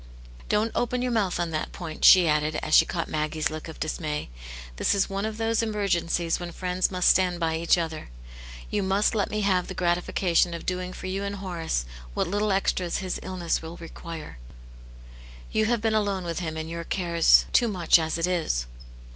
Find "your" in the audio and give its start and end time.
1.03-1.11, 16.67-16.83